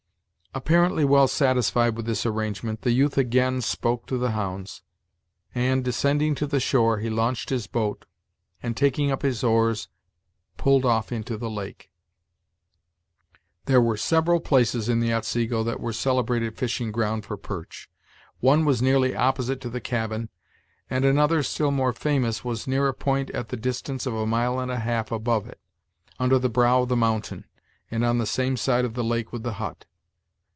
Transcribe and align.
Apparently 0.53 1.05
well 1.05 1.29
satisfied 1.29 1.95
with 1.95 2.05
this 2.05 2.25
arrangement, 2.25 2.81
the 2.81 2.91
youth 2.91 3.17
again 3.17 3.61
spoke 3.61 4.05
to 4.07 4.17
the 4.17 4.31
hounds; 4.31 4.83
and, 5.55 5.81
descending 5.81 6.35
to 6.35 6.45
the 6.45 6.59
shore, 6.59 6.97
he 6.97 7.09
launched 7.09 7.49
his 7.49 7.67
boat, 7.67 8.03
and 8.61 8.75
taking 8.75 9.11
up 9.11 9.21
his 9.21 9.45
oars, 9.45 9.87
pulled 10.57 10.83
off 10.83 11.09
into 11.13 11.37
the 11.37 11.49
lake. 11.49 11.89
There 13.63 13.79
were 13.79 13.95
several 13.95 14.41
places 14.41 14.89
in 14.89 14.99
the 14.99 15.13
Otsego 15.13 15.63
that 15.63 15.79
were 15.79 15.93
celebrated 15.93 16.57
fishing 16.57 16.91
ground 16.91 17.23
for 17.23 17.37
perch. 17.37 17.89
One 18.41 18.65
was 18.65 18.81
nearly 18.81 19.15
opposite 19.15 19.61
to 19.61 19.69
the 19.69 19.79
cabin, 19.79 20.27
and 20.89 21.05
another, 21.05 21.43
still 21.43 21.71
more 21.71 21.93
famous, 21.93 22.43
was 22.43 22.67
near 22.67 22.89
a 22.89 22.93
point, 22.93 23.29
at 23.29 23.47
the 23.47 23.55
distance 23.57 24.05
of 24.05 24.15
a 24.15 24.25
mile 24.27 24.59
and 24.59 24.69
a 24.69 24.79
half 24.79 25.13
above 25.13 25.47
it, 25.47 25.61
under 26.19 26.37
the 26.37 26.49
brow 26.49 26.81
of 26.81 26.89
the 26.89 26.97
mountain, 26.97 27.45
and 27.89 28.03
on 28.03 28.17
the 28.17 28.25
same 28.27 28.57
side 28.57 28.83
of 28.83 28.95
the 28.95 29.03
lake 29.05 29.31
with 29.31 29.43
the 29.43 29.53
hut. 29.53 29.85